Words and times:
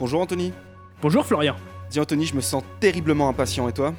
Bonjour 0.00 0.22
Anthony. 0.22 0.54
Bonjour 1.02 1.26
Florian. 1.26 1.56
Dis 1.90 2.00
Anthony, 2.00 2.24
je 2.24 2.34
me 2.34 2.40
sens 2.40 2.64
terriblement 2.80 3.28
impatient 3.28 3.68
et 3.68 3.72
toi? 3.74 3.92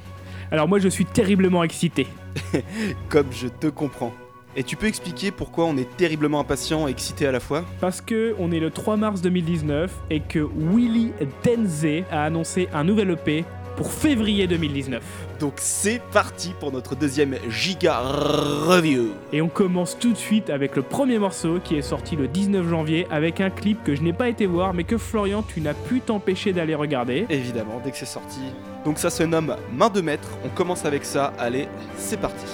Alors 0.50 0.66
moi 0.66 0.80
je 0.80 0.88
suis 0.88 1.04
terriblement 1.04 1.62
excité. 1.62 2.08
Comme 3.08 3.28
je 3.30 3.46
te 3.46 3.68
comprends. 3.68 4.12
Et 4.56 4.64
tu 4.64 4.74
peux 4.74 4.88
expliquer 4.88 5.30
pourquoi 5.30 5.66
on 5.66 5.76
est 5.76 5.96
terriblement 5.96 6.40
impatient 6.40 6.88
et 6.88 6.90
excité 6.90 7.28
à 7.28 7.30
la 7.30 7.38
fois? 7.38 7.64
Parce 7.80 8.00
que 8.00 8.34
on 8.40 8.50
est 8.50 8.58
le 8.58 8.72
3 8.72 8.96
mars 8.96 9.22
2019 9.22 9.96
et 10.10 10.18
que 10.18 10.40
Willy 10.40 11.12
Denze 11.44 12.04
a 12.10 12.24
annoncé 12.24 12.68
un 12.74 12.82
nouvel 12.82 13.10
EP 13.12 13.44
pour 13.76 13.92
février 13.92 14.46
2019. 14.46 15.02
Donc 15.40 15.54
c'est 15.56 16.00
parti 16.12 16.52
pour 16.58 16.72
notre 16.72 16.94
deuxième 16.94 17.36
Giga 17.48 17.98
Review. 18.00 19.10
Et 19.32 19.42
on 19.42 19.48
commence 19.48 19.98
tout 19.98 20.12
de 20.12 20.18
suite 20.18 20.50
avec 20.50 20.76
le 20.76 20.82
premier 20.82 21.18
morceau 21.18 21.58
qui 21.62 21.76
est 21.76 21.82
sorti 21.82 22.16
le 22.16 22.28
19 22.28 22.68
janvier 22.68 23.06
avec 23.10 23.40
un 23.40 23.50
clip 23.50 23.82
que 23.84 23.94
je 23.94 24.02
n'ai 24.02 24.12
pas 24.12 24.28
été 24.28 24.46
voir 24.46 24.74
mais 24.74 24.84
que 24.84 24.98
Florian 24.98 25.42
tu 25.42 25.60
n'as 25.60 25.74
pu 25.74 26.00
t'empêcher 26.00 26.52
d'aller 26.52 26.74
regarder. 26.74 27.26
Évidemment, 27.30 27.80
dès 27.82 27.90
que 27.90 27.96
c'est 27.96 28.06
sorti. 28.06 28.40
Donc 28.84 28.98
ça 28.98 29.10
se 29.10 29.22
nomme 29.22 29.56
Main 29.72 29.90
de 29.90 30.00
maître, 30.00 30.28
on 30.44 30.48
commence 30.48 30.84
avec 30.84 31.04
ça, 31.04 31.32
allez, 31.38 31.68
c'est 31.96 32.20
parti. 32.20 32.46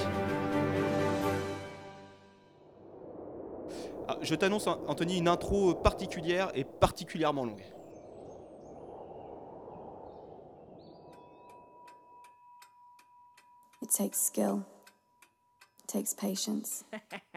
Ah, 4.09 4.16
je 4.23 4.34
t'annonce 4.34 4.66
Anthony 4.66 5.18
une 5.18 5.28
intro 5.28 5.74
particulière 5.74 6.50
et 6.54 6.64
particulièrement 6.64 7.45
longue. 7.45 7.62
It 13.88 13.95
takes 13.95 14.20
skill. 14.20 14.66
It 15.83 15.88
takes 15.88 16.12
patience. 16.12 16.84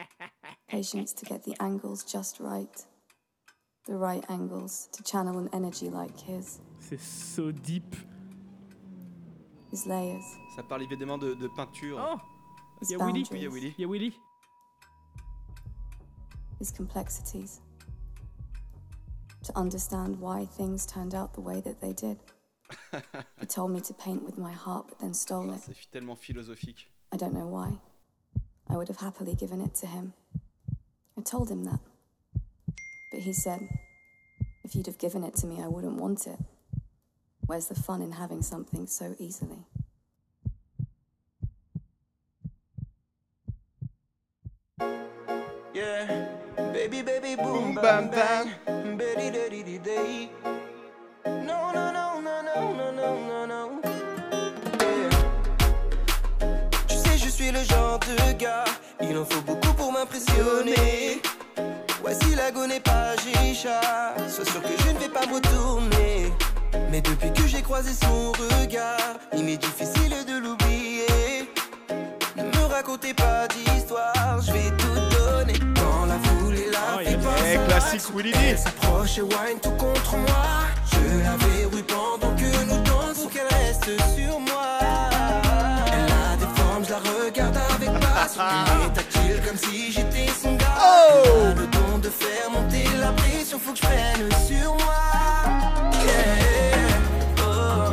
patience 0.68 1.14
to 1.14 1.24
get 1.24 1.44
the 1.44 1.56
angles 1.60 2.04
just 2.04 2.40
right. 2.40 2.84
The 3.86 3.96
right 3.96 4.22
angles 4.28 4.90
to 4.92 5.02
channel 5.02 5.38
an 5.38 5.48
energy 5.54 5.88
like 5.88 6.20
his. 6.20 6.60
C'est 6.78 7.00
so 7.00 7.52
deep. 7.52 7.96
His 9.70 9.86
layers. 9.86 10.22
Ça 10.54 10.62
parle 10.62 10.82
évidemment 10.82 11.16
de, 11.16 11.32
de 11.32 11.48
peinture. 11.48 11.98
Oh 11.98 12.20
His 12.82 12.90
Il 12.90 12.98
y 12.98 13.00
a 13.00 13.06
Willy. 13.06 13.22
boundaries. 13.22 13.28
Oui, 13.32 13.40
il 13.40 13.48
Willy. 13.48 13.74
Il 13.78 13.80
y 13.80 13.84
a 13.84 13.88
Willy. 13.88 14.12
His 16.60 16.70
complexities. 16.70 17.62
To 19.44 19.58
understand 19.58 20.20
why 20.20 20.44
things 20.44 20.84
turned 20.84 21.14
out 21.14 21.32
the 21.32 21.40
way 21.40 21.62
that 21.62 21.80
they 21.80 21.94
did. 21.94 22.18
He 23.40 23.46
told 23.46 23.70
me 23.70 23.80
to 23.80 23.94
paint 23.94 24.22
with 24.22 24.38
my 24.38 24.52
heart, 24.52 24.86
but 24.88 24.98
then 24.98 25.14
stole 25.14 25.52
it. 25.52 25.60
C'est 25.60 25.90
tellement 25.90 26.16
philosophique. 26.16 26.90
I 27.12 27.16
don't 27.16 27.34
know 27.34 27.46
why. 27.46 27.78
I 28.68 28.76
would 28.76 28.88
have 28.88 28.98
happily 28.98 29.34
given 29.34 29.60
it 29.60 29.74
to 29.76 29.86
him. 29.86 30.14
I 31.18 31.22
told 31.22 31.50
him 31.50 31.64
that. 31.64 31.80
But 33.10 33.20
he 33.20 33.32
said, 33.32 33.60
if 34.64 34.74
you'd 34.74 34.86
have 34.86 34.98
given 34.98 35.24
it 35.24 35.34
to 35.36 35.46
me, 35.46 35.60
I 35.62 35.68
wouldn't 35.68 36.00
want 36.00 36.26
it. 36.26 36.38
Where's 37.46 37.66
the 37.66 37.74
fun 37.74 38.00
in 38.00 38.12
having 38.12 38.40
something 38.42 38.86
so 38.86 39.14
easily? 39.18 39.66
Yeah, 45.74 46.28
baby, 46.72 47.02
baby, 47.02 47.34
boom, 47.36 47.74
Boom, 47.74 47.82
bam, 47.82 48.10
bam, 48.10 48.54
bam, 48.66 48.96
genre 57.92 57.98
de 58.00 58.32
gars, 58.32 58.64
il 59.02 59.16
en 59.18 59.24
faut 59.24 59.42
beaucoup 59.42 59.72
pour 59.74 59.92
m'impressionner. 59.92 61.20
Voici 62.00 62.34
la 62.34 62.50
go 62.50 62.66
n'est 62.66 62.80
pas 62.80 63.14
chicha, 63.16 63.80
sois 64.28 64.44
sûr 64.44 64.62
que 64.62 64.82
je 64.84 64.90
ne 64.92 64.98
vais 64.98 65.08
pas 65.08 65.26
me 65.26 65.34
retourner. 65.34 66.32
Mais 66.90 67.00
depuis 67.00 67.32
que 67.32 67.46
j'ai 67.46 67.60
croisé 67.62 67.92
son 67.92 68.32
regard, 68.32 69.16
il 69.34 69.44
m'est 69.44 69.58
difficile 69.58 70.14
de 70.26 70.38
l'oublier. 70.38 71.50
Ne 72.36 72.44
me 72.44 72.64
racontez 72.72 73.14
pas 73.14 73.46
d'histoire, 73.48 74.40
je 74.40 74.52
vais 74.52 74.70
tout 74.78 75.16
donner. 75.16 75.58
Dans 75.74 76.06
la 76.06 76.18
foule 76.18 76.54
et 76.56 76.70
la 76.70 76.78
Oh, 76.96 77.00
Eh, 77.04 77.56
à 77.56 77.66
classique. 77.66 78.02
Willy 78.14 78.32
D. 78.32 78.38
Elle 78.50 78.58
s'approche 78.58 79.18
et 79.18 79.22
wine 79.22 79.60
tout 79.62 79.70
contre 79.72 80.16
moi. 80.16 80.46
Je 80.92 81.22
la 81.24 81.36
verrouille 81.36 81.82
pendant 81.82 82.34
que 82.36 82.64
nous 82.66 82.82
dansons, 82.82 83.28
qu'elle 83.28 83.48
reste 83.48 83.90
sur 84.16 84.40
moi. 84.40 85.11
Elle 88.38 88.86
est 88.86 88.94
tactile 88.94 89.42
comme 89.46 89.56
si 89.58 89.92
j'étais 89.92 90.28
son 90.40 90.54
gars. 90.54 90.66
Oh 90.80 91.48
le 91.56 91.66
don 91.66 91.98
de 91.98 92.08
faire 92.08 92.50
monter 92.50 92.84
la 92.98 93.12
pression, 93.12 93.58
faut 93.58 93.72
que 93.72 93.78
je 93.78 93.82
prenne 93.82 94.30
sur 94.46 94.72
moi. 94.72 95.02
Yeah. 96.04 96.88
Oh. 97.40 97.92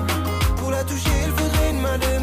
Pour 0.57 0.71
la 0.71 0.83
toucher, 0.83 1.09
il 1.25 1.31
faudrait 1.31 1.69
une 1.71 1.81
main 1.81 1.97
de 1.97 2.19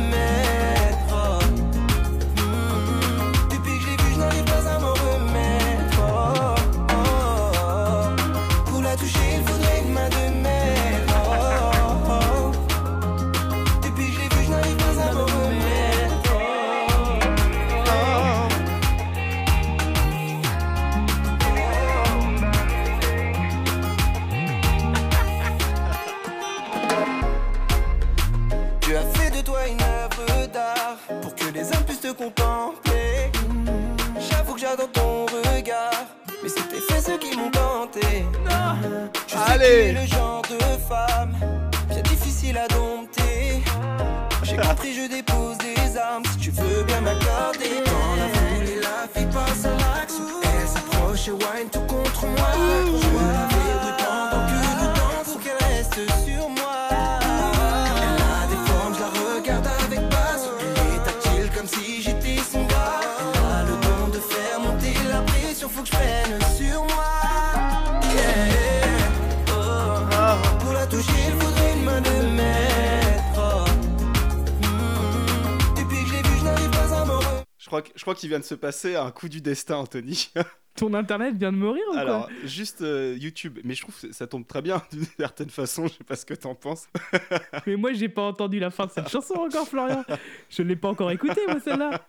crois, 78.06 78.14
que- 78.14 78.20
je 78.20 78.20
crois 78.20 78.20
qu'il 78.20 78.28
vient 78.28 78.38
de 78.38 78.44
se 78.44 78.54
passer 78.54 78.94
un 78.96 79.10
coup 79.10 79.28
du 79.28 79.40
destin, 79.40 79.76
Anthony. 79.76 80.30
Ton 80.76 80.92
internet 80.92 81.34
vient 81.36 81.52
de 81.52 81.56
mourir 81.56 81.82
ou 81.88 81.92
quoi 81.92 82.00
Alors, 82.00 82.28
juste 82.44 82.82
euh, 82.82 83.16
YouTube, 83.18 83.58
mais 83.64 83.72
je 83.74 83.80
trouve 83.80 83.98
que 83.98 84.12
ça 84.12 84.26
tombe 84.26 84.46
très 84.46 84.60
bien 84.60 84.82
d'une 84.92 85.06
certaine 85.18 85.48
façon, 85.48 85.86
je 85.86 85.94
sais 85.94 86.04
pas 86.04 86.16
ce 86.16 86.26
que 86.26 86.34
t'en 86.34 86.54
penses. 86.54 86.86
Mais 87.66 87.76
moi 87.76 87.94
j'ai 87.94 88.10
pas 88.10 88.20
entendu 88.22 88.58
la 88.58 88.70
fin 88.70 88.84
de 88.84 88.90
cette 88.90 89.08
chanson 89.08 89.34
encore 89.36 89.66
Florian. 89.66 90.04
Je 90.50 90.62
l'ai 90.62 90.76
pas 90.76 90.88
encore 90.88 91.10
écoutée 91.10 91.40
moi 91.48 91.60
celle-là. 91.64 92.06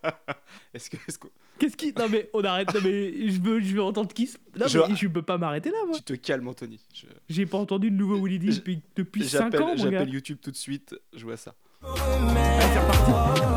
Est-ce 0.74 0.90
que, 0.90 0.98
est-ce 1.08 1.18
que 1.18 1.28
Qu'est-ce 1.60 1.78
qui 1.78 1.94
Non 1.98 2.08
mais 2.12 2.30
on 2.34 2.44
arrête. 2.44 2.74
Non 2.74 2.82
mais 2.84 3.30
je 3.30 3.40
veux 3.42 3.62
je 3.62 3.74
veux 3.74 3.82
entendre 3.84 4.14
qui 4.14 4.28
se- 4.28 4.38
Non 4.60 4.68
Je- 4.68 4.80
mais 4.80 4.96
je 4.98 5.08
peux 5.08 5.22
pas 5.22 5.38
m'arrêter 5.38 5.72
là 5.72 5.78
moi. 5.88 5.96
tu 5.96 6.04
te 6.04 6.14
calmes, 6.16 6.50
Anthony 6.50 6.78
Je- 6.94 7.06
J'ai 7.30 7.46
pas 7.46 7.58
entendu 7.58 7.90
de 7.90 7.96
nouveau 7.96 8.22
Willy 8.22 8.38
D 8.40 8.48
depuis 8.52 8.82
depuis 8.98 9.24
5 9.24 9.44
J'appelle 9.46 9.62
ans 9.64 9.68
mon 9.68 9.76
gars. 9.76 9.92
j'appelle 9.92 10.10
YouTube 10.14 10.40
tout 10.42 10.52
de 10.52 10.58
suite, 10.58 10.94
je 11.16 11.24
vois 11.24 11.38
ça. 11.38 11.56
Allez, 11.84 11.96
c'est 12.74 12.80
reparti. 12.80 13.57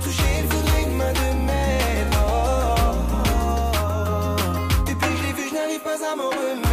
La 0.00 0.06
toucher, 0.06 0.22
il 0.38 0.96
main 0.96 1.12
de 1.12 1.44
maître. 1.44 2.18
Oh, 2.26 2.94
oh, 3.12 3.72
oh. 3.74 4.84
Depuis 4.86 4.98
que 4.98 5.16
je 5.18 5.22
l'ai 5.26 5.32
vue, 5.34 5.48
je 5.50 5.54
n'arrive 5.54 5.80
pas 5.80 6.10
à 6.10 6.16
m'en 6.16 6.30
remettre. 6.30 6.69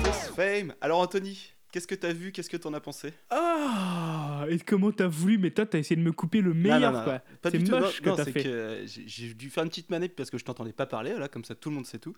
Fame. 0.00 0.74
Alors 0.80 1.00
Anthony, 1.00 1.52
qu'est-ce 1.72 1.86
que 1.86 1.94
t'as 1.94 2.12
vu? 2.12 2.32
Qu'est-ce 2.32 2.48
que 2.50 2.56
t'en 2.56 2.72
as 2.74 2.80
pensé? 2.80 3.12
Ah 3.30 4.44
Et 4.48 4.58
comment 4.58 4.90
t'as 4.92 5.06
voulu? 5.06 5.38
Mais 5.38 5.50
toi, 5.50 5.66
t'as 5.66 5.78
essayé 5.78 5.96
de 5.96 6.02
me 6.04 6.12
couper 6.12 6.40
le 6.40 6.54
meilleur, 6.54 6.80
Non, 6.80 6.90
non, 6.92 6.98
non, 6.98 7.04
quoi. 7.04 7.18
Pas 7.42 7.50
C'est 7.50 7.58
du 7.58 7.64
tout. 7.64 7.76
moche 7.78 8.02
non, 8.02 8.12
que 8.12 8.16
t'as 8.16 8.24
c'est 8.24 8.32
fait. 8.32 8.42
que 8.42 8.82
j'ai- 8.86 9.34
dû 9.34 9.50
faire 9.50 9.64
une 9.64 9.68
petite 9.70 9.90
manette 9.90 10.14
parce 10.16 10.30
que 10.30 10.38
je 10.38 10.44
t'entendais 10.44 10.72
pas 10.72 10.86
parler, 10.86 11.14
là, 11.18 11.28
comme 11.28 11.44
ça 11.44 11.54
tout 11.54 11.68
le 11.70 11.76
monde 11.76 11.86
sait 11.86 11.98
tout. 11.98 12.14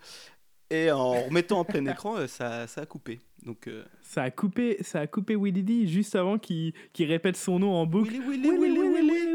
Et 0.70 0.90
en 0.90 1.12
remettant 1.26 1.58
en 1.60 1.64
plein 1.64 1.84
écran, 1.86 2.16
euh, 2.16 2.26
ça, 2.26 2.66
ça 2.66 2.82
a 2.82 2.86
coupé. 2.86 3.20
Donc, 3.44 3.66
euh, 3.68 3.84
Ça 4.02 4.22
a 4.22 4.30
coupé, 4.30 4.78
ça 4.80 5.00
a 5.00 5.06
coupé 5.06 5.36
Willy 5.36 5.62
D 5.62 5.86
juste 5.86 6.14
avant 6.16 6.38
qu'il 6.38 6.72
qu'il 6.92 7.06
répète 7.10 7.36
son 7.36 7.58
nom 7.58 7.72
en 7.74 7.84
boucle. 7.86 8.10
Willy, 8.10 8.20
Willy, 8.26 8.50
Willy, 8.50 8.78
Willy, 8.78 9.34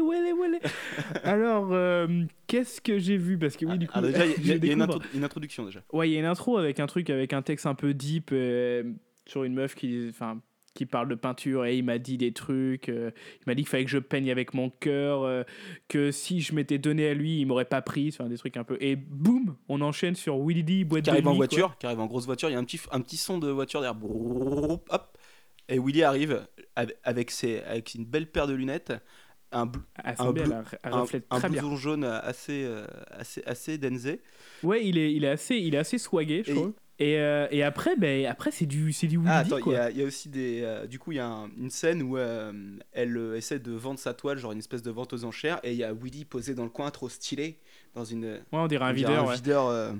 Alors, 1.24 1.68
euh, 1.72 2.06
qu'est-ce 2.46 2.80
que 2.80 2.98
j'ai 2.98 3.16
vu? 3.16 3.38
Parce 3.38 3.56
que 3.56 3.66
oui, 3.66 3.78
du 3.78 3.86
coup, 3.86 3.92
Ah, 3.96 4.02
déjà, 4.02 4.26
il 4.26 4.46
y 4.46 4.50
a- 4.52 4.54
y 4.54 4.58
y 4.58 4.72
une, 4.72 4.78
découvre. 4.78 4.82
intro- 4.84 5.02
une 5.14 5.24
introduction 5.24 5.64
déjà. 5.64 5.82
Ouais, 5.92 6.08
il 6.08 6.12
y 6.12 6.16
a 6.16 6.20
une 6.20 6.26
intro 6.26 6.58
avec 6.58 6.80
un 6.80 6.86
truc, 6.86 7.10
avec 7.10 7.32
un 7.32 7.42
texte 7.42 7.66
un 7.66 7.74
peu 7.74 7.94
deep 7.94 8.30
euh, 8.32 8.82
sur 9.26 9.44
une 9.44 9.54
meuf 9.54 9.74
qui, 9.74 10.06
enfin, 10.10 10.40
qui 10.74 10.86
parle 10.86 11.08
de 11.08 11.14
peinture 11.16 11.64
et 11.66 11.76
il 11.76 11.84
m'a 11.84 11.98
dit 11.98 12.16
des 12.16 12.32
trucs. 12.32 12.88
euh, 12.88 13.10
il 13.40 13.42
m'a 13.46 13.54
dit 13.54 13.62
qu'il 13.62 13.68
fallait 13.68 13.84
que 13.84 13.90
je 13.90 13.98
peigne 13.98 14.30
avec 14.30 14.54
mon 14.54 14.70
cœur, 14.70 15.22
euh, 15.24 15.42
que 15.88 16.10
si 16.12 16.40
je 16.40 16.54
m'étais 16.54 16.78
donné 16.78 17.08
à 17.08 17.14
lui, 17.14 17.40
il 17.40 17.46
m'aurait 17.46 17.64
pas 17.64 17.82
pris. 17.82 18.08
Enfin, 18.12 18.28
des 18.28 18.36
trucs 18.38 18.56
un 18.56 18.64
peu. 18.64 18.76
Et 18.80 18.94
boum, 18.96 19.56
on 19.68 19.80
enchaîne 19.80 20.14
sur 20.14 20.38
Willy 20.38 20.62
D, 20.62 20.84
boîte 20.84 21.04
Qui 21.04 21.10
arrive 21.10 21.26
en 21.26 21.30
quoi. 21.30 21.36
voiture, 21.38 21.76
qui 21.78 21.86
arrive 21.86 22.00
en 22.00 22.06
grosse 22.06 22.26
voiture, 22.26 22.48
il 22.50 22.52
y 22.52 22.56
a 22.56 22.58
un 22.58 22.64
petit, 22.64 22.80
un 22.92 23.00
petit 23.00 23.16
son 23.16 23.38
de 23.38 23.48
voiture 23.48 23.80
derrière. 23.80 24.00
Hop. 24.02 25.16
Et 25.68 25.78
Willy 25.78 26.02
arrive 26.02 26.46
avec, 27.04 27.30
ses, 27.30 27.60
avec 27.60 27.94
une 27.94 28.04
belle 28.04 28.28
paire 28.28 28.48
de 28.48 28.54
lunettes, 28.54 28.92
un, 29.52 29.70
Ah, 29.96 30.14
un 30.18 30.32
bleu- 30.32 30.42
elle, 30.44 30.64
elle 30.82 30.92
un, 30.94 31.04
un 31.30 31.48
blouson 31.48 31.76
jaune 31.76 32.04
assez, 32.04 32.64
euh, 32.64 32.86
assez, 33.10 33.42
assez 33.46 33.78
densé. 33.78 34.20
Ouais, 34.62 34.84
il 34.86 34.96
est, 34.98 35.12
il 35.12 35.24
est 35.24 35.28
assez, 35.28 35.56
il 35.56 35.74
est 35.74 35.78
assez 35.78 35.98
swagué, 35.98 36.42
je 36.46 36.52
Et- 36.52 36.54
trouve. 36.54 36.72
Et, 37.02 37.18
euh, 37.18 37.46
et 37.50 37.62
après, 37.62 37.96
ben, 37.96 38.26
après 38.26 38.50
c'est 38.50 38.66
du, 38.66 38.92
c'est 38.92 39.06
du 39.06 39.16
Willy 39.16 39.30
Ah, 39.30 39.38
attends, 39.38 39.56
il 39.56 39.94
y, 39.94 39.98
y 40.00 40.02
a 40.02 40.04
aussi 40.04 40.28
des. 40.28 40.60
euh, 40.62 40.86
du 40.86 40.98
coup, 40.98 41.12
il 41.12 41.14
y 41.14 41.18
a 41.18 41.26
un- 41.26 41.48
une 41.56 41.70
scène 41.70 42.02
où 42.02 42.18
euh, 42.18 42.52
elle 42.92 43.16
euh, 43.16 43.36
essaie 43.38 43.58
de 43.58 43.72
vendre 43.72 43.98
sa 43.98 44.12
toile, 44.12 44.36
genre 44.36 44.52
une 44.52 44.58
espèce 44.58 44.82
de 44.82 44.90
vente 44.90 45.14
aux 45.14 45.24
enchères, 45.24 45.60
et 45.62 45.70
il 45.72 45.78
y 45.78 45.82
a 45.84 45.94
Willy 45.94 46.26
posé 46.26 46.54
dans 46.54 46.64
le 46.64 46.68
coin, 46.68 46.90
trop 46.90 47.08
stylé, 47.08 47.56
dans 47.94 48.04
une. 48.04 48.26
Ouais, 48.26 48.40
on 48.52 48.66
dirait 48.66 48.84
un 48.84 48.92
dirait 48.92 49.12
videur. 49.12 49.28
ouais. 49.28 49.34
videur, 49.34 49.66
euh, 49.68 49.92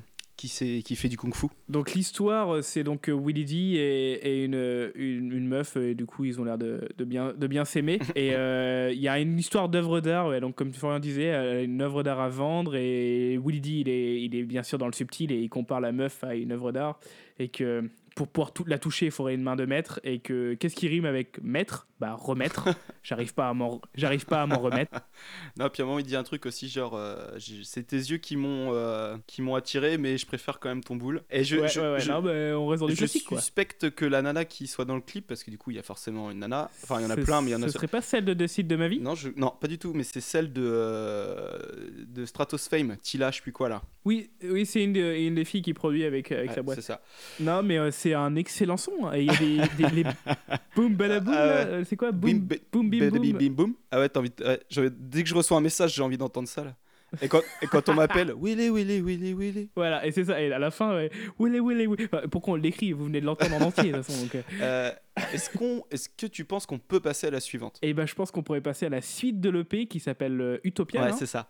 qui, 0.49 0.97
fait 0.97 1.09
du 1.09 1.17
kung 1.17 1.35
fu. 1.35 1.47
Donc 1.69 1.93
l'histoire, 1.93 2.55
euh, 2.55 2.63
c'est 2.63 2.83
donc 2.85 3.09
euh, 3.09 3.13
Willy 3.13 3.45
D 3.45 3.55
et, 3.55 4.13
et 4.13 4.45
une, 4.45 4.55
euh, 4.55 4.91
une, 4.95 5.33
une 5.33 5.47
meuf, 5.47 5.77
et 5.77 5.95
du 5.95 6.07
coup 6.07 6.25
ils 6.25 6.41
ont 6.41 6.45
l'air 6.45 6.57
de, 6.59 6.89
de 6.97 7.05
bien, 7.05 7.33
de 7.37 7.47
bien 7.47 7.65
s'aimer. 7.65 7.99
et 8.17 8.35
euh, 8.35 8.91
il 8.93 9.01
y 9.01 9.09
a 9.09 9.19
une 9.21 9.39
histoire 9.39 9.69
d'œuvre 9.69 10.01
d'art, 10.01 10.29
ouais, 10.29 10.41
donc 10.41 10.55
comme 10.55 10.73
Florian 10.73 10.99
disait, 10.99 11.25
elle 11.25 11.57
a 11.57 11.63
une 11.63 11.83
œuvre 11.83 12.03
d'art 12.03 12.21
à 12.21 12.29
vendre, 12.29 12.75
et 12.77 13.39
Willy 13.45 13.61
D 13.61 13.71
il 13.71 13.89
est, 13.89 14.23
il 14.23 14.35
est 14.35 14.45
bien 14.45 14.63
sûr 14.63 14.79
dans 14.79 14.87
le 14.87 14.93
subtil, 14.93 15.31
et 15.33 15.39
il 15.41 15.49
compare 15.49 15.81
la 15.81 15.93
meuf 15.93 16.25
à 16.25 16.35
une 16.35 16.53
œuvre 16.53 16.73
d'art, 16.73 16.99
et 17.39 17.49
que 17.49 17.85
pour 18.17 18.29
pouvoir 18.29 18.53
tout- 18.53 18.65
la 18.67 18.79
toucher, 18.79 19.07
il 19.07 19.13
faudrait 19.13 19.35
une 19.35 19.43
main 19.43 19.57
de 19.57 19.67
maître, 19.67 20.01
et 20.05 20.19
que 20.21 20.55
qu'est-ce 20.55 20.77
qui 20.77 20.89
rime 20.89 21.05
avec 21.05 21.43
maître? 21.43 21.87
Bah 22.01 22.17
remettre. 22.19 22.69
J'arrive 23.03 23.35
pas 23.35 23.49
à 23.51 23.55
m'en, 23.55 23.81
j'arrive 23.95 24.25
pas 24.27 24.43
à 24.43 24.47
m'en 24.47 24.59
remettre. 24.59 24.93
Non, 25.59 25.69
puis 25.69 25.83
à 25.83 25.85
un 25.85 25.89
moment, 25.89 25.99
il 25.99 26.07
dit 26.07 26.17
un 26.17 26.23
truc 26.23 26.47
aussi, 26.47 26.69
genre, 26.69 26.95
euh, 26.95 27.17
c'est 27.65 27.87
tes 27.87 27.97
yeux 27.97 28.17
qui 28.19 28.37
m'ont 28.37 28.73
euh, 28.73 29.17
qui 29.27 29.43
m'ont 29.43 29.55
attiré, 29.55 29.99
mais 29.99 30.17
je 30.17 30.25
préfère 30.27 30.59
quand 30.61 30.69
même 30.71 30.83
ton 30.83 30.97
boule. 30.97 31.23
Et 31.31 31.45
je, 31.45 31.57
ouais, 31.57 31.69
je, 31.69 31.81
ouais, 31.81 31.93
ouais, 31.93 32.01
je- 32.01 32.11
non, 32.11 32.23
mais 32.23 32.53
on 32.53 32.67
reste 32.69 32.81
dans 32.81 32.87
du 32.87 32.95
je 32.95 33.25
quoi. 33.25 33.39
suspecte 33.41 33.91
que 33.91 34.05
la 34.07 34.23
nana 34.23 34.45
qui 34.45 34.67
soit 34.67 34.85
dans 34.87 34.95
le 34.95 35.01
clip, 35.03 35.27
parce 35.27 35.43
que 35.45 35.51
du 35.51 35.59
coup, 35.59 35.71
il 35.73 35.77
y 35.77 35.81
a 35.81 35.83
forcément 35.83 36.31
une 36.31 36.39
nana. 36.39 36.71
Enfin, 36.85 37.01
il 37.01 37.03
y 37.03 37.07
en 37.07 37.11
a 37.11 37.17
Ce- 37.17 37.21
plein, 37.21 37.41
mais 37.43 37.49
il 37.51 37.53
y 37.53 37.57
en 37.57 37.63
a. 37.63 37.67
Ce 37.67 37.73
serait 37.73 37.87
pas 37.89 38.01
celle 38.01 38.25
de 38.25 38.33
Décide 38.33 38.67
de 38.69 38.77
ma 38.77 38.89
vie? 38.89 39.01
Non, 39.01 39.15
je... 39.15 39.29
non, 39.37 39.53
pas 39.61 39.67
du 39.67 39.79
tout, 39.79 39.93
mais 39.93 40.05
c'est 40.05 40.21
celle 40.21 40.53
de, 40.53 40.63
euh, 40.65 41.59
de 42.07 42.25
Stratos 42.25 42.69
Fame, 42.69 42.97
Tila, 43.03 43.31
je 43.31 43.37
sais 43.37 43.43
plus 43.43 43.53
quoi 43.53 43.69
là. 43.69 43.83
Oui, 44.05 44.31
oui 44.45 44.65
c'est 44.65 44.83
une, 44.85 44.93
de- 44.95 45.15
une 45.17 45.35
des 45.35 45.45
filles 45.45 45.63
qui 45.63 45.75
produit 45.75 46.05
avec, 46.05 46.33
avec 46.33 46.51
Ouais, 46.51 46.55
sa 46.55 46.63
boîte. 46.63 46.77
c'est 46.81 46.87
ça. 46.87 47.03
Non, 47.41 47.63
mais 47.63 47.79
euh, 47.79 47.91
c'est 47.91 48.15
un 48.15 48.35
excellent 48.37 48.77
son. 48.77 48.93
hein. 49.07 49.13
Et 49.15 49.23
il 49.25 49.27
y 49.27 49.31
a 49.31 49.67
des, 49.67 49.83
des 49.85 49.91
les 50.03 50.05
Ah 50.27 51.07
là, 51.09 51.21
euh, 51.37 51.85
c'est 51.91 51.97
quoi 51.97 52.13
Bim, 52.13 52.39
ba- 52.39 52.55
boum, 52.73 52.89
bim, 52.89 53.11
bim, 53.11 53.51
boum. 53.51 53.75
Ah 53.91 53.99
ouais, 53.99 54.09
t'as 54.09 54.21
envie 54.21 54.31
de- 54.31 54.45
ouais, 54.45 54.61
j'ai- 54.71 54.91
dès 54.91 55.23
que 55.25 55.29
je 55.29 55.35
reçois 55.35 55.59
un 55.59 55.61
message, 55.61 55.95
j'ai 55.95 56.03
envie 56.03 56.17
d'entendre 56.17 56.49
ça 56.49 56.65
là. 56.65 56.77
Et 57.21 57.27
quand, 57.29 57.41
et 57.61 57.67
quand 57.67 57.89
on 57.89 57.95
m'appelle, 57.95 58.33
Willy, 58.41 58.71
Willy, 58.71 59.01
Willy, 59.01 59.35
Willy. 59.35 59.69
Voilà, 59.75 60.07
et 60.07 60.13
c'est 60.13 60.25
ça. 60.27 60.41
Et 60.41 60.53
à 60.53 60.61
la 60.61 60.71
fin, 60.71 60.95
ouais, 60.95 61.11
Willy, 61.41 61.59
Willy, 61.59 61.89
Willy. 61.89 62.05
Enfin, 62.05 62.23
pourquoi 62.31 62.55
on 62.55 62.57
l'écrit 62.57 62.93
Vous 62.93 63.07
venez 63.07 63.21
de 63.21 63.27
l'entendre 63.27 63.57
en 63.57 63.63
entier, 63.63 63.91
de 63.91 63.97
toute 63.97 64.07
façon. 64.07 64.23
Donc, 64.23 64.35
euh. 64.37 64.43
Euh, 64.63 64.93
est-ce, 65.35 65.51
qu'on, 65.51 65.83
est-ce 65.91 66.09
que 66.09 66.27
tu 66.27 66.45
penses 66.45 66.67
qu'on 66.67 66.79
peut 66.79 67.01
passer 67.01 67.27
à 67.27 67.31
la 67.31 67.41
suivante? 67.41 67.79
Et 67.83 67.93
ben, 67.95 68.07
je 68.07 68.15
pense 68.15 68.31
qu'on 68.31 68.45
pourrait 68.45 68.61
passer 68.61 68.87
à 68.87 68.91
la 68.91 69.03
suite 69.03 69.41
de 69.41 69.51
l'EP 69.51 69.87
qui 69.87 69.99
s'appelle 69.99 70.41
euh, 70.41 70.59
Utopia. 70.63 71.03
Ouais, 71.03 71.09
hein. 71.11 71.17
c'est 71.19 71.27
ça. 71.27 71.49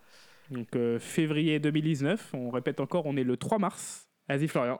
Donc, 0.49 0.75
euh, 0.75 0.97
février 0.99 1.59
2019. 1.59 2.31
On 2.33 2.49
répète 2.49 2.79
encore, 2.79 3.05
on 3.05 3.15
est 3.15 3.23
le 3.23 3.37
3 3.37 3.59
mars. 3.59 4.07
Vas-y, 4.27 4.47
Florian. 4.47 4.79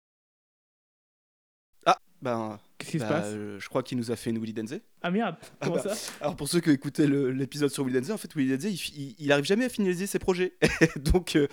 Ben, 2.24 2.60
Qu'est-ce 2.82 2.92
qui 2.92 2.98
bah, 3.00 3.08
se 3.08 3.12
passe 3.14 3.28
euh, 3.34 3.60
je 3.60 3.70
crois 3.70 3.84
qu'il 3.84 3.98
nous 3.98 4.12
a 4.12 4.16
fait 4.16 4.30
une 4.30 4.40
Willy 4.40 4.54
Denze. 4.54 4.80
Ah 5.02 5.10
merde, 5.12 5.36
Ah 5.62 5.70
bah. 5.70 5.80
ça 5.80 6.12
Alors 6.22 6.36
pour 6.36 6.48
ceux 6.48 6.60
qui 6.60 6.70
le- 7.00 7.32
l'épisode 7.32 7.70
sur 7.72 7.84
Willy 7.86 8.00
Denze, 8.00 8.12
en 8.12 8.18
fait 8.18 8.34
Willy 8.36 8.50
Denze, 8.58 8.66
il, 8.66 9.02
il, 9.02 9.16
il 9.20 9.32
arrive 9.32 9.46
jamais 9.46 9.66
à 9.66 9.70
finaliser 9.70 10.08
ses 10.08 10.20
projets. 10.20 10.54
Donc, 10.98 11.36
euh, 11.36 11.48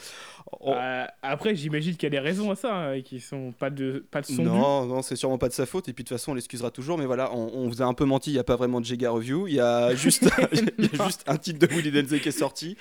on- 0.60 0.72
Euh, 0.74 1.04
Après, 1.22 1.54
j'imagine 1.54 1.92
qu'il 1.94 2.04
y 2.04 2.06
a 2.06 2.10
des 2.10 2.18
raisons 2.18 2.50
à 2.50 2.56
ça, 2.56 2.74
hein, 2.74 3.00
qui 3.02 3.20
sont 3.20 3.52
pas 3.52 3.70
de, 3.70 4.04
pas 4.10 4.20
de 4.20 4.26
son 4.26 4.34
dû. 4.36 4.42
non, 4.42 4.86
non, 4.86 5.02
c'est 5.02 5.16
sûrement 5.16 5.38
pas 5.38 5.48
de 5.48 5.54
sa 5.54 5.66
faute. 5.66 5.88
Et 5.88 5.92
puis 5.92 6.04
de 6.04 6.08
toute 6.08 6.16
façon, 6.18 6.32
on 6.32 6.34
l'excusera 6.34 6.70
toujours. 6.70 6.98
Mais 6.98 7.06
voilà, 7.06 7.32
on, 7.34 7.50
on 7.54 7.68
vous 7.68 7.82
a 7.82 7.84
un 7.84 7.94
peu 7.94 8.04
menti. 8.04 8.30
Il 8.30 8.34
n'y 8.34 8.38
a 8.40 8.44
pas 8.44 8.56
vraiment 8.56 8.80
de 8.80 8.86
Jega 8.86 9.10
Review. 9.10 9.46
Il 9.48 9.54
y 9.54 9.60
a 9.60 9.94
juste, 9.94 10.28
il 10.78 10.84
y 10.86 11.00
a 11.00 11.04
juste 11.06 11.24
un 11.26 11.36
titre 11.36 11.58
de 11.58 11.66
Willy 11.74 11.90
Denze 11.90 12.20
qui 12.20 12.28
est 12.28 12.32
sorti. 12.32 12.76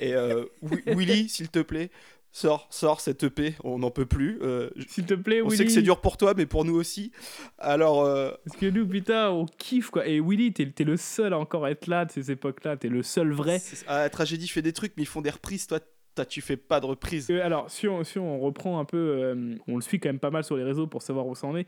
Et 0.00 0.14
euh, 0.14 0.44
Wi- 0.62 0.82
Willy, 0.86 1.28
s'il 1.28 1.48
te 1.48 1.60
plaît, 1.60 1.90
sors, 2.32 2.66
sors 2.70 3.00
cette 3.00 3.22
EP. 3.22 3.54
On 3.62 3.78
n'en 3.78 3.90
peut 3.90 4.06
plus. 4.06 4.38
Euh, 4.42 4.70
S'il 4.88 5.04
te 5.06 5.14
plaît, 5.14 5.40
on 5.42 5.46
Willy. 5.46 5.56
sait 5.58 5.64
que 5.66 5.70
c'est 5.70 5.82
dur 5.82 6.00
pour 6.00 6.16
toi, 6.16 6.34
mais 6.36 6.46
pour 6.46 6.64
nous 6.64 6.74
aussi. 6.74 7.12
Alors, 7.58 8.02
euh, 8.04 8.30
Parce 8.44 8.56
que 8.58 8.66
nous, 8.66 8.86
putain, 8.86 9.30
on 9.30 9.46
kiffe 9.46 9.90
quoi. 9.90 10.06
Et 10.06 10.20
Willy, 10.20 10.52
t'es 10.52 10.84
le 10.84 10.96
seul 10.96 11.32
à 11.32 11.38
encore 11.38 11.68
être 11.68 11.86
là 11.86 12.04
de 12.04 12.10
ces 12.10 12.30
époques-là. 12.30 12.76
T'es 12.76 12.88
le 12.88 13.02
seul 13.02 13.32
vrai. 13.32 13.60
ah, 13.86 14.08
Tragédie 14.10 14.48
fait 14.48 14.62
des 14.62 14.72
trucs, 14.72 14.94
mais 14.96 15.02
ils 15.04 15.06
font 15.06 15.20
des 15.22 15.30
reprises. 15.30 15.66
Toi, 15.66 15.78
toi, 16.14 16.26
tu 16.26 16.42
fais 16.42 16.58
pas 16.58 16.78
de 16.78 16.84
reprises. 16.84 17.30
Euh, 17.30 17.42
alors, 17.42 17.70
si 17.70 17.88
on, 17.88 18.04
si 18.04 18.18
on 18.18 18.38
reprend 18.38 18.78
un 18.78 18.84
peu, 18.84 18.98
euh, 18.98 19.54
on 19.66 19.76
le 19.76 19.80
suit 19.82 19.98
quand 19.98 20.10
même 20.10 20.18
pas 20.18 20.30
mal 20.30 20.44
sur 20.44 20.58
les 20.58 20.62
réseaux 20.62 20.86
pour 20.86 21.00
savoir 21.00 21.26
où 21.26 21.34
ça 21.34 21.46
en 21.46 21.56
est. 21.56 21.66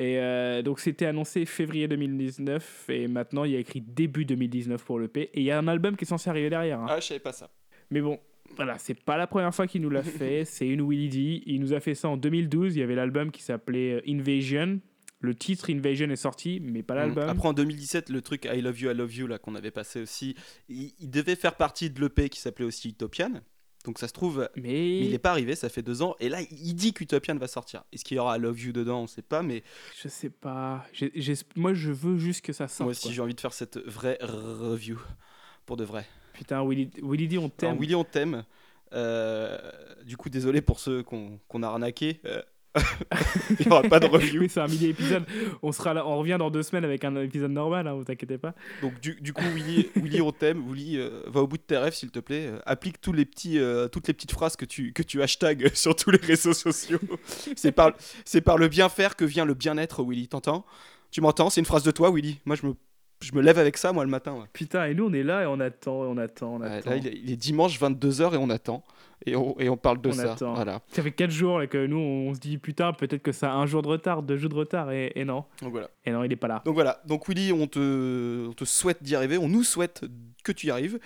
Et 0.00 0.18
euh, 0.18 0.62
donc, 0.62 0.80
c'était 0.80 1.06
annoncé 1.06 1.46
février 1.46 1.86
2019, 1.86 2.86
et 2.88 3.06
maintenant 3.06 3.44
il 3.44 3.52
y 3.52 3.56
a 3.56 3.60
écrit 3.60 3.80
début 3.80 4.24
2019 4.24 4.84
pour 4.84 4.98
l'EP. 4.98 5.30
Et 5.34 5.40
il 5.40 5.44
y 5.44 5.52
a 5.52 5.58
un 5.58 5.68
album 5.68 5.96
qui 5.96 6.04
est 6.04 6.08
censé 6.08 6.28
arriver 6.28 6.50
derrière. 6.50 6.80
hein. 6.80 6.86
Ah, 6.88 6.98
je 7.00 7.06
savais 7.06 7.20
pas 7.20 7.32
ça. 7.32 7.50
Mais 7.90 8.00
bon, 8.00 8.18
voilà, 8.56 8.78
c'est 8.78 8.94
pas 8.94 9.16
la 9.16 9.26
première 9.26 9.54
fois 9.54 9.66
qu'il 9.66 9.82
nous 9.82 9.90
l'a 9.90 10.02
fait. 10.02 10.44
c'est 10.44 10.66
une 10.66 10.88
Willy 10.88 11.08
D. 11.08 11.42
Il 11.46 11.60
nous 11.60 11.72
a 11.72 11.80
fait 11.80 11.94
ça 11.94 12.08
en 12.08 12.16
2012. 12.16 12.76
Il 12.76 12.80
y 12.80 12.82
avait 12.82 12.94
l'album 12.94 13.30
qui 13.30 13.42
s'appelait 13.42 13.94
euh, 13.94 14.02
Invasion. 14.08 14.80
Le 15.20 15.34
titre 15.34 15.70
Invasion 15.70 16.10
est 16.10 16.16
sorti, 16.16 16.60
mais 16.60 16.82
pas 16.82 16.94
l'album. 16.94 17.28
Après 17.28 17.48
en 17.48 17.54
2017, 17.54 18.10
le 18.10 18.20
truc 18.20 18.44
I 18.44 18.60
Love 18.60 18.78
You, 18.80 18.90
I 18.90 18.94
Love 18.94 19.14
You 19.14 19.26
là 19.26 19.38
qu'on 19.38 19.54
avait 19.54 19.70
passé 19.70 20.02
aussi, 20.02 20.34
il, 20.68 20.92
il 20.98 21.08
devait 21.10 21.36
faire 21.36 21.54
partie 21.56 21.88
de 21.88 21.98
l'EP 22.00 22.28
qui 22.28 22.40
s'appelait 22.40 22.66
aussi 22.66 22.90
Utopian. 22.90 23.40
Donc 23.84 23.98
ça 23.98 24.08
se 24.08 24.14
trouve, 24.14 24.48
Mais 24.56 25.00
il 25.00 25.10
n'est 25.10 25.18
pas 25.18 25.30
arrivé, 25.30 25.54
ça 25.54 25.68
fait 25.68 25.82
deux 25.82 26.00
ans. 26.00 26.16
Et 26.18 26.30
là, 26.30 26.40
il 26.50 26.74
dit 26.74 26.94
qu'Utopian 26.94 27.36
va 27.36 27.46
sortir. 27.46 27.84
Est-ce 27.92 28.02
qu'il 28.02 28.16
y 28.16 28.20
aura 28.20 28.38
I 28.38 28.40
Love 28.40 28.58
You 28.58 28.72
dedans? 28.72 29.02
On 29.02 29.06
sait 29.06 29.20
pas, 29.22 29.42
mais 29.42 29.62
je 30.02 30.08
sais 30.08 30.30
pas. 30.30 30.86
Moi, 31.54 31.74
je 31.74 31.90
veux 31.90 32.16
juste 32.16 32.40
que 32.42 32.54
ça 32.54 32.66
sorte. 32.66 32.80
moi 32.80 32.90
aussi 32.92 33.12
j'ai 33.12 33.20
envie 33.20 33.34
de 33.34 33.40
faire 33.40 33.52
cette 33.52 33.78
vraie 33.78 34.18
review 34.22 34.98
pour 35.66 35.76
de 35.76 35.84
vrai. 35.84 36.06
Putain, 36.34 36.66
Willy, 36.66 36.90
Willy 37.02 37.28
D, 37.28 37.38
on 37.38 37.42
Alors, 37.42 37.50
t'aime. 37.56 37.78
Willy, 37.78 37.94
on 37.94 38.04
t'aime. 38.04 38.44
Euh, 38.92 39.58
du 40.04 40.16
coup, 40.16 40.28
désolé 40.28 40.60
pour 40.60 40.78
ceux 40.78 41.02
qu'on 41.02 41.38
qu'on 41.48 41.62
a 41.62 41.68
arnaqué. 41.68 42.20
Euh, 42.26 42.42
il 43.50 43.66
n'y 43.66 43.72
aura 43.72 43.82
pas 43.82 44.00
de 44.00 44.06
review. 44.06 44.40
Oui, 44.40 44.48
c'est 44.48 44.60
un 44.60 44.66
mini 44.66 44.86
épisode. 44.86 45.24
On 45.62 45.70
sera 45.70 45.94
là, 45.94 46.04
on 46.04 46.18
revient 46.18 46.36
dans 46.40 46.50
deux 46.50 46.64
semaines 46.64 46.84
avec 46.84 47.04
un 47.04 47.14
épisode 47.22 47.52
normal, 47.52 47.86
hein, 47.86 47.94
vous 47.94 48.04
inquiétez 48.08 48.36
pas. 48.36 48.52
Donc 48.82 48.98
du, 49.00 49.14
du 49.20 49.32
coup, 49.32 49.44
Willy, 49.54 49.90
Willy, 49.94 50.20
on 50.20 50.32
t'aime. 50.32 50.60
Willy, 50.68 50.98
euh, 50.98 51.22
va 51.28 51.40
au 51.42 51.46
bout 51.46 51.56
de 51.56 51.62
tes 51.62 51.76
rêves, 51.76 51.94
s'il 51.94 52.10
te 52.10 52.18
plaît. 52.18 52.50
Applique 52.66 53.00
tous 53.00 53.12
les 53.12 53.24
petits, 53.24 53.60
toutes 53.92 54.08
les 54.08 54.14
petites 54.14 54.32
phrases 54.32 54.56
que 54.56 54.64
tu, 54.64 54.92
que 54.92 55.04
tu 55.04 55.22
hashtags 55.22 55.68
sur 55.74 55.94
tous 55.94 56.10
les 56.10 56.18
réseaux 56.18 56.52
sociaux. 56.52 57.00
c'est 57.54 57.72
par, 57.72 57.92
c'est 58.24 58.40
par 58.40 58.58
le 58.58 58.66
bien 58.66 58.88
faire 58.88 59.14
que 59.14 59.24
vient 59.24 59.44
le 59.44 59.54
bien-être, 59.54 60.02
Willy. 60.02 60.26
T'entends? 60.26 60.66
Tu 61.12 61.20
m'entends? 61.20 61.50
C'est 61.50 61.60
une 61.60 61.66
phrase 61.66 61.84
de 61.84 61.92
toi, 61.92 62.10
Willy? 62.10 62.40
Moi, 62.44 62.56
je 62.56 62.66
me, 62.66 62.74
je 63.24 63.34
me 63.34 63.40
lève 63.42 63.58
avec 63.58 63.76
ça, 63.76 63.92
moi, 63.92 64.04
le 64.04 64.10
matin. 64.10 64.34
ouais. 64.34 64.46
Putain, 64.52 64.86
et 64.86 64.94
nous 64.94 65.06
on 65.06 65.12
est 65.12 65.22
là 65.22 65.42
et 65.42 65.46
on 65.46 65.58
attend, 65.60 65.94
on 66.02 66.16
attend, 66.18 66.54
on 66.56 66.60
attend. 66.60 66.90
là, 66.90 66.96
il 66.96 67.06
est, 67.06 67.18
il 67.24 67.30
est 67.32 67.36
dimanche 67.36 67.80
22h 67.80 68.34
et 68.34 68.36
on 68.36 68.50
attend. 68.50 68.84
Et 69.26 69.36
on, 69.36 69.58
et 69.58 69.68
on 69.70 69.76
parle 69.78 70.00
de 70.02 70.10
On 70.10 70.12
ça. 70.12 70.32
attend. 70.32 70.52
Voilà. 70.54 70.82
Ça 70.92 71.02
fait 71.02 71.10
4 71.12 71.30
jours 71.30 71.58
là, 71.58 71.66
que 71.66 71.86
nous 71.86 71.96
on 71.96 72.34
se 72.34 72.40
dit 72.40 72.58
putain, 72.58 72.92
peut-être 72.92 73.22
que 73.22 73.32
ça 73.32 73.52
a 73.52 73.56
un 73.56 73.64
jour 73.64 73.80
de 73.80 73.88
retard, 73.88 74.22
deux 74.22 74.36
jours 74.36 74.50
de 74.50 74.56
retard, 74.56 74.90
et, 74.92 75.12
et 75.14 75.24
non. 75.24 75.44
Donc 75.62 75.70
voilà. 75.72 75.88
Et 76.04 76.10
non, 76.10 76.24
il 76.24 76.32
est 76.32 76.36
pas 76.36 76.48
là. 76.48 76.60
Donc 76.66 76.74
voilà, 76.74 77.00
donc 77.06 77.26
Willy, 77.28 77.50
on 77.52 77.66
te, 77.66 78.48
on 78.48 78.52
te 78.52 78.64
souhaite 78.64 79.02
d'y 79.02 79.16
arriver, 79.16 79.38
on 79.38 79.48
nous 79.48 79.62
souhaite 79.64 80.04
que 80.42 80.52
tu 80.52 80.66
y 80.66 80.70
arrives. 80.70 80.98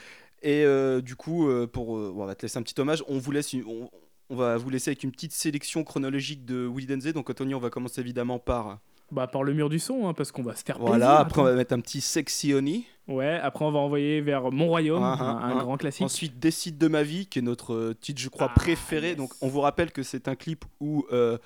Et 0.43 0.65
euh, 0.65 1.01
du 1.01 1.15
coup, 1.17 1.49
euh, 1.49 1.67
pour, 1.67 1.97
euh, 1.97 2.13
on 2.17 2.25
va 2.25 2.35
te 2.35 2.43
laisser 2.43 2.59
un 2.59 2.63
petit 2.63 2.81
hommage, 2.81 3.05
on 3.09 3.19
vous 3.19 3.31
laisse, 3.31 3.53
une- 3.53 3.65
on, 3.67 3.89
on 4.31 4.37
va 4.37 4.57
vous 4.57 4.71
laisser 4.71 4.91
avec 4.91 5.03
une 5.05 5.11
petite 5.13 5.33
sélection 5.33 5.85
chronologique 5.85 6.45
de 6.45 6.67
Willy 6.73 6.87
Denze. 6.87 7.13
Donc 7.13 7.31
Anthony, 7.31 7.55
on 7.55 7.61
va 7.61 7.71
commencer 7.71 8.01
évidemment 8.01 8.39
par 8.39 8.79
Bah, 9.11 9.27
par 9.27 9.43
le 9.43 9.55
mur 9.55 9.71
du 9.71 9.79
son, 9.79 10.07
hein, 10.07 10.15
parce 10.15 10.33
qu'on 10.33 10.43
va 10.43 10.55
se 10.55 10.63
faire 10.63 10.79
Voilà, 10.79 11.07
plaisir, 11.07 11.21
après 11.21 11.41
on 11.41 11.45
va 11.45 11.55
mettre 11.55 11.75
un 11.75 11.81
petit 11.81 12.01
Sexy 12.01 12.53
Honey. 12.53 12.85
Ouais, 13.09 13.41
après 13.43 13.65
on 13.65 13.73
va 13.73 13.79
envoyer 13.79 14.21
vers 14.21 14.53
Mon 14.53 14.67
Royaume, 14.69 15.03
Ah, 15.03 15.17
un, 15.19 15.39
ah, 15.43 15.47
un 15.47 15.59
grand 15.63 15.77
classique. 15.79 16.05
Ensuite, 16.05 16.39
Décide 16.39 16.77
de 16.77 16.89
ma 16.89 17.03
vie, 17.03 17.27
qui 17.27 17.39
est 17.39 17.43
notre 17.43 17.73
euh, 17.73 17.95
titre, 17.99 18.21
je 18.21 18.29
crois, 18.29 18.49
Ah, 18.51 18.55
préféré. 18.55 19.09
yes. 19.09 19.17
Donc, 19.17 19.33
on 19.41 19.49
vous 19.49 19.61
rappelle 19.61 19.93
que 19.93 20.03
c'est 20.03 20.29
un 20.29 20.35
clip 20.35 20.65
où, 20.79 21.07
euh, 21.11 21.39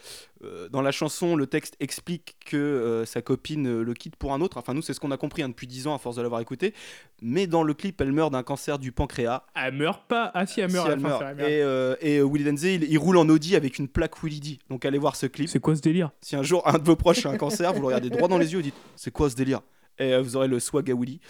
euh, 0.42 0.68
dans 0.70 0.82
la 0.82 0.90
chanson, 0.90 1.36
le 1.36 1.46
texte 1.46 1.76
explique 1.78 2.34
que 2.44 2.56
euh, 2.56 3.04
sa 3.06 3.22
copine 3.22 3.80
le 3.80 3.94
quitte 3.94 4.16
pour 4.16 4.32
un 4.34 4.40
autre. 4.40 4.56
Enfin, 4.58 4.74
nous, 4.74 4.82
c'est 4.82 4.92
ce 4.92 4.98
qu'on 4.98 5.12
a 5.12 5.16
compris 5.16 5.42
hein, 5.44 5.48
depuis 5.50 5.68
10 5.68 5.86
ans 5.86 5.94
à 5.94 5.98
force 5.98 6.16
de 6.16 6.22
l'avoir 6.22 6.40
écouté. 6.40 6.74
Mais 7.22 7.46
dans 7.46 7.62
le 7.62 7.74
clip, 7.74 8.00
elle 8.00 8.10
meurt 8.10 8.32
d'un 8.32 8.42
cancer 8.42 8.80
du 8.80 8.90
pancréas. 8.90 9.44
Elle 9.54 9.74
meurt 9.74 10.02
pas. 10.08 10.32
Ah 10.34 10.46
si, 10.46 10.60
elle 10.60 10.72
meurt 10.72 10.86
Si 10.88 10.92
elle 10.92 11.00
fin, 11.00 11.08
meurt. 11.08 11.22
vrai. 11.22 11.52
Et, 11.52 11.62
euh, 11.62 11.94
et 12.00 12.18
euh, 12.18 12.24
Willy 12.28 12.42
Denzey, 12.44 12.74
il, 12.74 12.84
il 12.90 12.98
roule 12.98 13.16
en 13.18 13.28
Audi 13.28 13.54
avec 13.54 13.78
une 13.78 13.86
plaque 13.86 14.20
Willy 14.24 14.40
D. 14.40 14.58
Donc, 14.68 14.84
allez 14.84 14.98
voir 14.98 15.14
ce 15.14 15.26
clip. 15.26 15.48
C'est 15.48 15.60
quoi 15.60 15.76
ce 15.76 15.80
délire? 15.80 16.10
Si 16.22 16.34
un 16.34 16.42
jour 16.42 16.66
un 16.66 16.78
de 16.78 16.84
vos 16.84 16.96
proches 16.96 17.24
a 17.24 17.30
un 17.30 17.36
cancer, 17.36 17.72
vous 17.72 17.80
le 17.80 17.86
regardez 17.86 18.10
droit 18.10 18.26
dans 18.26 18.38
les 18.38 18.52
yeux 18.52 18.58
et 18.58 18.64
dites 18.64 18.74
C'est 18.96 19.12
quoi 19.12 19.30
ce 19.30 19.36
délire? 19.36 19.60
Et 19.98 20.12
euh, 20.14 20.22
vous 20.22 20.36
aurez 20.36 20.48
le 20.48 20.58
swag 20.60 20.90
à 20.90 20.94
Willy. 20.94 21.20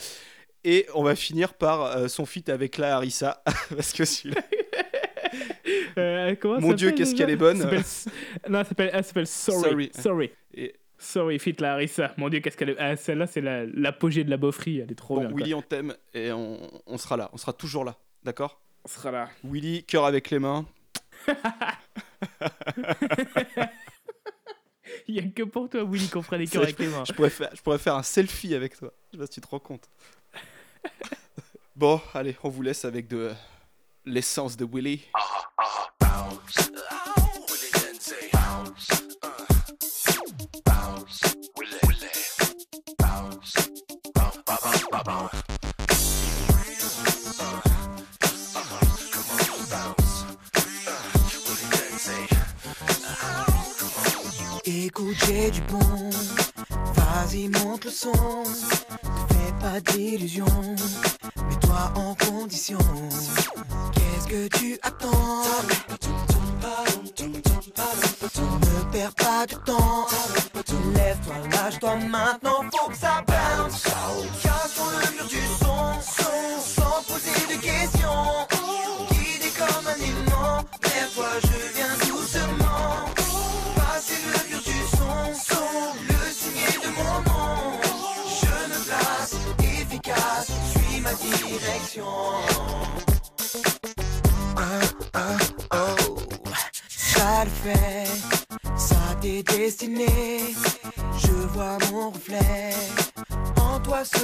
Et 0.64 0.86
on 0.94 1.02
va 1.02 1.14
finir 1.16 1.54
par 1.54 1.82
euh, 1.82 2.08
son 2.08 2.24
feat 2.24 2.48
avec 2.48 2.78
la 2.78 2.96
Harissa. 2.96 3.42
parce 3.74 3.92
que 3.92 4.04
celui-là. 4.04 4.40
Euh, 5.98 6.34
Mon 6.44 6.72
Dieu, 6.74 6.92
qu'est-ce 6.92 7.14
qu'elle 7.14 7.28
est 7.30 7.36
bonne. 7.36 7.58
Non, 7.58 7.68
elle 8.60 8.66
s'appelle, 8.66 8.90
elle 8.92 9.04
s'appelle 9.04 9.26
Sorry. 9.26 9.60
Sorry. 9.70 9.90
Sorry. 9.94 10.30
Et- 10.54 10.74
Sorry, 10.98 11.38
fit 11.38 11.54
la 11.58 11.72
Harissa. 11.74 12.12
Mon 12.16 12.28
Dieu, 12.28 12.40
qu'est-ce 12.40 12.56
qu'elle 12.56 12.70
est. 12.70 12.76
Ah, 12.78 12.96
celle-là, 12.96 13.26
c'est 13.26 13.40
la- 13.40 13.64
l'apogée 13.66 14.24
de 14.24 14.30
la 14.30 14.36
beaufrie. 14.36 14.78
Elle 14.80 14.90
est 14.92 14.94
trop 14.94 15.14
Bon, 15.16 15.20
bien. 15.22 15.30
quoi. 15.30 15.38
Willy, 15.40 15.54
on 15.54 15.62
t'aime 15.62 15.94
et 16.14 16.30
on, 16.32 16.58
on 16.86 16.96
sera 16.98 17.16
là. 17.16 17.28
On 17.32 17.36
sera 17.38 17.52
toujours 17.52 17.84
là. 17.84 17.96
D'accord? 18.24 18.60
On 18.84 18.88
sera 18.88 19.10
là. 19.10 19.28
Willy, 19.44 19.84
cœur 19.84 20.04
avec 20.06 20.30
les 20.30 20.38
mains. 20.38 20.64
Il 25.08 25.14
y 25.14 25.18
a 25.18 25.22
que 25.22 25.42
pour 25.42 25.68
toi, 25.68 25.84
Willy, 25.84 26.08
qu'on 26.08 26.22
fera 26.22 26.38
les 26.38 26.46
cœurs 26.46 26.62
avec 26.62 26.78
les 26.78 26.88
mains. 26.88 27.04
Je 27.06 27.12
pourrais, 27.12 27.30
faire, 27.30 27.50
je 27.54 27.62
pourrais 27.62 27.78
faire 27.78 27.96
un 27.96 28.02
selfie 28.02 28.54
avec 28.54 28.76
toi. 28.76 28.92
Je 29.06 29.16
sais 29.16 29.18
pas 29.18 29.26
si 29.26 29.32
tu 29.32 29.40
te 29.40 29.48
rends 29.48 29.58
compte. 29.58 29.88
bon, 31.76 32.00
allez, 32.14 32.36
on 32.42 32.48
vous 32.48 32.62
laisse 32.62 32.84
avec 32.84 33.08
de 33.08 33.32
l'essence 34.04 34.56
de 34.56 34.66
Willy. 34.70 35.02
Écoute, 54.84 55.14
j'ai 55.26 55.48
du 55.52 55.60
bon. 55.62 56.10
Vas-y, 56.96 57.48
monte 57.48 57.84
le 57.84 57.90
son. 57.92 58.10
Te 58.12 59.34
fais 59.34 59.52
pas 59.60 59.80
d'illusions. 59.80 60.44
Mets-toi 61.48 61.92
en 61.94 62.16
condition. 62.16 62.78
Qu'est-ce 63.94 64.26
que 64.26 64.48
tu 64.58 64.76
attends? 64.82 65.44
Ne 68.60 68.92
perds 68.92 69.14
pas 69.14 69.46
de 69.46 69.54
temps. 69.54 70.06
Lève-toi, 70.96 71.34
lâche-toi 71.52 71.96
maintenant. 71.96 72.51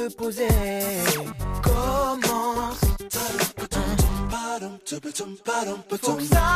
Toi 0.08 0.10
se 0.10 0.16
poser. 0.16 0.48
Commence. 1.62 2.80
Ça 6.30 6.47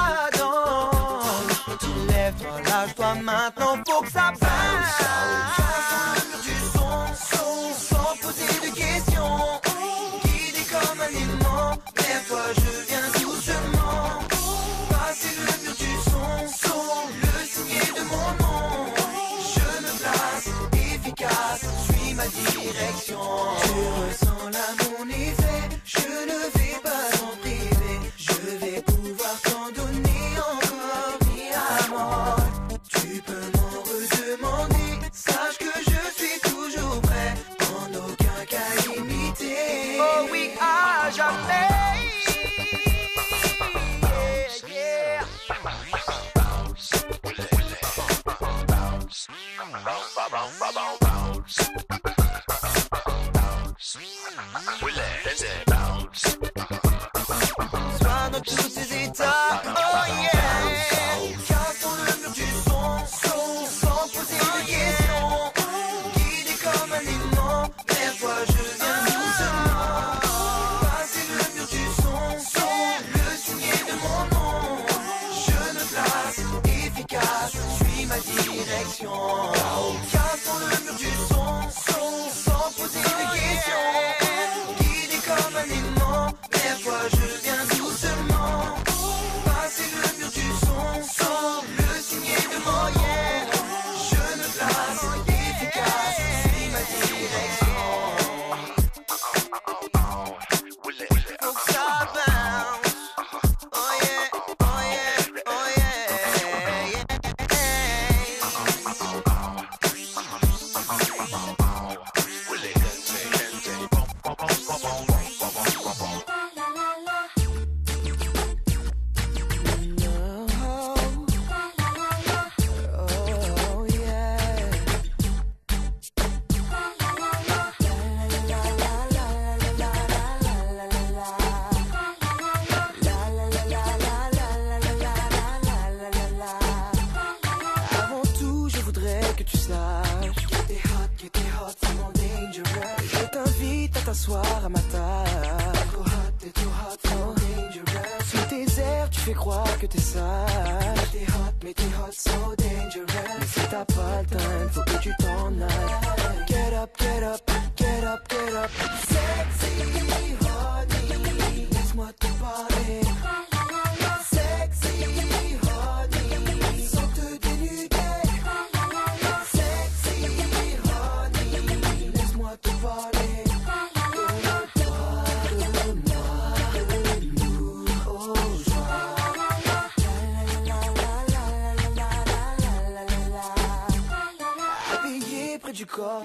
아, 186.13 186.21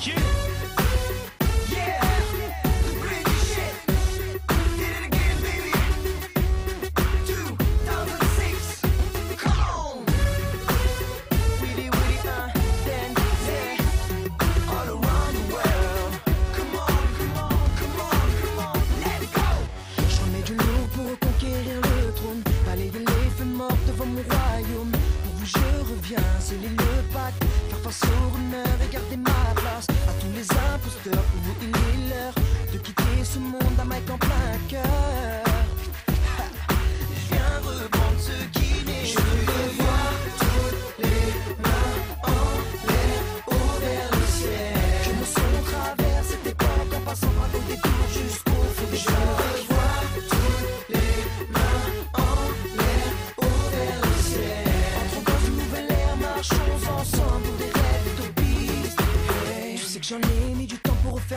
Yeah. 0.00 0.37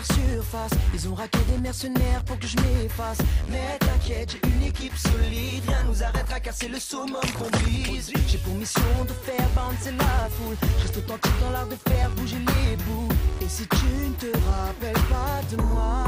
surface. 0.04 0.72
Ils 0.94 1.08
ont 1.10 1.16
raqué 1.16 1.40
des 1.52 1.58
mercenaires 1.58 2.24
pour 2.26 2.40
que 2.40 2.48
je 2.48 2.58
m'efface. 2.58 3.20
Mais 3.50 3.78
t'inquiète, 3.80 4.32
j'ai 4.32 4.50
une 4.50 4.64
équipe 4.64 4.96
solide. 4.98 5.64
Rien 5.68 5.84
nous 5.88 6.04
arrêtera 6.04 6.40
car 6.40 6.54
c'est 6.54 6.70
le 6.70 6.80
summum 6.80 7.22
qu'on 7.38 7.50
brise. 7.60 8.12
J'ai 8.28 8.38
pour 8.40 8.54
mission 8.56 9.06
de 9.08 9.14
faire 9.14 9.48
bouncer 9.56 9.92
la 9.98 10.30
foule. 10.30 10.56
Je 10.78 10.84
reste 10.84 10.98
authentique 10.98 11.40
dans 11.42 11.52
l'art 11.52 11.68
de 11.68 11.78
faire 11.90 12.10
bouger 12.12 12.38
les 12.38 12.76
bouts. 12.78 13.10
Et 13.42 13.50
si 13.50 13.68
tu 13.68 13.86
ne 13.86 14.14
te 14.14 14.38
rappelles 14.38 15.04
pas 15.10 15.42
de 15.52 15.62
moi, 15.62 16.06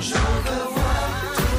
je 0.00 0.14
veux 0.14 0.74
voir 0.74 1.51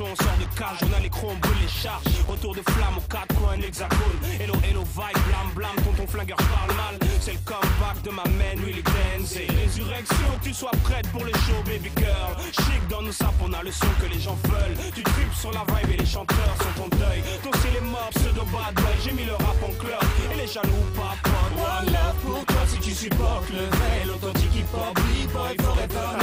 on 0.00 0.14
sort 0.16 0.38
de 0.38 0.58
cage, 0.58 0.78
on 0.82 0.92
a 0.96 1.00
les 1.00 1.10
chromes, 1.10 1.38
brûle 1.40 1.56
les 1.62 1.68
charges. 1.68 2.04
Retour 2.26 2.54
de 2.54 2.62
flamme 2.62 2.98
aux 2.98 3.08
quatre 3.08 3.34
coins, 3.34 3.60
hexagone. 3.60 4.18
Hello, 4.40 4.54
hello, 4.68 4.82
vibe, 4.82 5.22
blam, 5.28 5.48
blam, 5.54 5.76
quand 5.84 5.96
ton 5.96 6.06
flingueur 6.06 6.36
parle 6.36 6.76
mal. 6.76 6.98
C'est 7.20 7.32
le 7.32 7.38
comeback 7.44 8.02
de 8.02 8.10
ma 8.10 8.24
main, 8.24 8.56
Willy 8.64 8.82
Denzey. 8.82 9.46
Résurrection, 9.62 10.30
tu 10.42 10.52
sois 10.52 10.72
prête 10.82 11.08
pour 11.12 11.24
le 11.24 11.32
show, 11.32 11.60
baby 11.64 11.90
girl. 11.96 12.34
Chic 12.52 12.88
dans 12.88 13.02
nos 13.02 13.12
sapes, 13.12 13.34
on 13.40 13.52
a 13.52 13.62
le 13.62 13.70
son 13.70 13.86
que 14.00 14.06
les 14.06 14.20
gens 14.20 14.38
veulent. 14.44 14.76
Tu 14.94 15.02
tripes 15.02 15.34
sur 15.34 15.52
la 15.52 15.64
vibe 15.68 15.90
et 15.92 15.96
les 15.98 16.06
chanteurs 16.06 16.56
sont 16.58 16.82
en 16.82 16.88
deuil. 16.88 17.22
Ton 17.42 17.52
style 17.58 17.76
est 17.76 17.80
mob, 17.80 18.10
pseudo 18.14 18.42
bad 18.52 18.74
boy, 18.74 18.94
j'ai 19.04 19.12
mis 19.12 19.24
le 19.24 19.34
rap 19.34 19.62
en 19.62 19.72
club. 19.78 20.02
Et 20.32 20.36
les 20.36 20.46
jaloux, 20.46 20.84
pas 20.96 21.14
One 21.56 21.86
love 21.86 22.16
pour 22.24 22.44
toi 22.44 22.62
si 22.66 22.78
tu 22.78 22.90
supportes 22.90 23.50
le 23.50 23.64
vrai 23.76 24.04
L'authentique 24.06 24.54
hip-hop, 24.56 24.94
b-boy 24.94 25.56
forever 25.62 26.18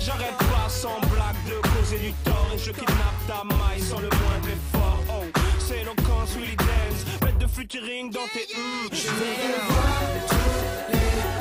J'arrête 0.00 0.36
pas 0.38 0.68
sans 0.68 0.98
blague 1.12 1.42
de 1.46 1.60
causer 1.68 1.98
du 1.98 2.12
tort 2.24 2.50
Et 2.54 2.58
je 2.58 2.72
kidnappe 2.72 3.26
ta 3.26 3.44
maille 3.44 3.80
sans 3.80 4.00
le 4.00 4.08
moindre 4.08 4.48
effort. 4.48 5.00
Oh, 5.10 5.24
c'est 5.58 5.84
l'occurrence, 5.84 6.34
really 6.34 6.56
dance 6.56 7.04
Bête 7.20 7.38
de 7.38 7.46
featuring 7.46 8.10
dans 8.10 8.26
tes 8.32 8.46
hum. 8.56 8.88
Je 8.92 9.08
vais 9.08 9.36
voir 9.68 10.00
tous 10.28 10.92
les 10.92 11.39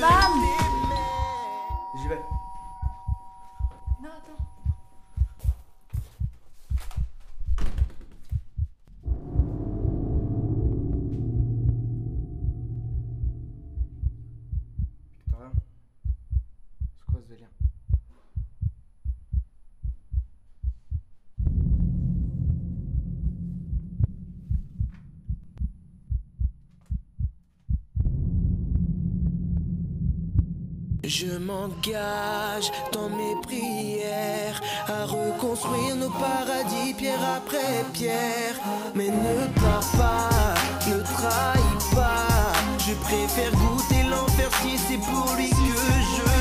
Bye. 0.00 0.41
Je 31.22 31.38
m'engage 31.38 32.72
dans 32.90 33.08
mes 33.08 33.40
prières 33.42 34.60
à 34.88 35.04
reconstruire 35.04 35.94
nos 35.94 36.10
paradis 36.10 36.94
pierre 36.94 37.22
après 37.36 37.84
pierre. 37.92 38.56
Mais 38.96 39.06
ne 39.06 39.46
pars 39.60 39.88
pas, 39.96 40.54
ne 40.90 41.00
trahis 41.00 41.94
pas. 41.94 42.26
Je 42.78 42.94
préfère 42.94 43.52
goûter 43.52 44.02
l'enfer 44.10 44.50
si 44.62 44.76
c'est 44.78 44.98
pour 44.98 45.36
lui 45.36 45.48
que 45.48 45.54
je 45.54 46.31